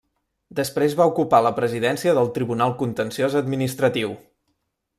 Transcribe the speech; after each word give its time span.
Després 0.59 0.95
va 1.01 1.05
ocupar 1.11 1.41
la 1.47 1.51
presidència 1.59 2.15
del 2.19 2.31
Tribunal 2.39 2.73
Contenciós 2.81 3.37
Administratiu. 3.43 4.17